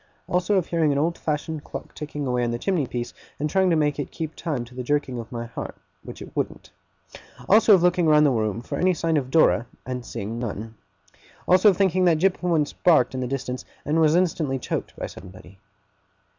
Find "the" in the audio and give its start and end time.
2.49-2.57, 4.73-4.81, 8.25-8.31, 13.21-13.27